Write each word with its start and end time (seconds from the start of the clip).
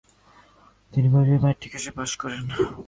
তিনি 0.93 1.07
প্রবেশিকা 1.11 1.37
বা 1.37 1.45
ম্যাট্রিকুলেশন 1.45 1.93
পাশ 1.97 2.11
করেন। 2.21 2.41